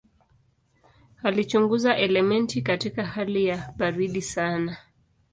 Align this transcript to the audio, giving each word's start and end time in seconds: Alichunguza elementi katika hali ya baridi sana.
Alichunguza 1.23 1.97
elementi 1.97 2.61
katika 2.61 3.05
hali 3.05 3.45
ya 3.45 3.73
baridi 3.77 4.21
sana. 4.21 4.77